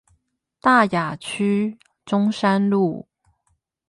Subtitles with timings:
[0.59, 3.07] 大雅區中山路